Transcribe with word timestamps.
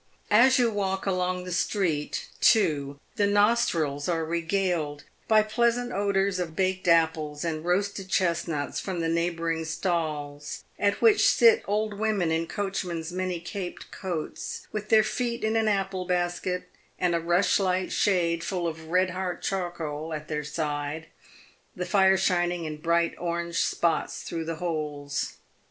As 0.31 0.57
you 0.57 0.71
walk 0.71 1.05
along 1.05 1.43
the 1.43 1.51
street, 1.51 2.29
too, 2.39 2.99
the 3.17 3.27
nostrils 3.27 4.09
are 4.09 4.25
regaled 4.25 5.03
by 5.27 5.43
pleasant 5.43 5.91
odours 5.91 6.39
of 6.39 6.55
baked 6.55 6.87
apples 6.87 7.45
and 7.45 7.63
roasted 7.63 8.07
chesnuts 8.09 8.79
from 8.81 8.99
the 9.01 9.07
neighbouring 9.07 9.63
stalls, 9.63 10.63
at 10.79 11.03
which 11.03 11.29
sit 11.29 11.61
old 11.67 11.99
women 11.99 12.31
in 12.31 12.47
coachmen's 12.47 13.11
many 13.11 13.39
caped 13.39 13.91
coats, 13.91 14.65
with 14.71 14.89
their 14.89 15.03
feet 15.03 15.43
in 15.43 15.55
an 15.55 15.67
apple 15.67 16.05
basket, 16.05 16.69
and 16.97 17.13
a 17.13 17.19
rushlight 17.19 17.91
shade, 17.91 18.43
full 18.43 18.65
of 18.65 18.87
red 18.87 19.11
hot 19.11 19.43
charcoal, 19.43 20.13
at 20.15 20.27
their 20.27 20.43
side— 20.43 21.09
the 21.75 21.85
fire 21.85 22.17
shining 22.17 22.65
in 22.65 22.77
bright 22.77 23.13
orange 23.19 23.59
spots 23.61 24.23
through 24.23 24.45
the 24.45 24.55
holes. 24.55 25.33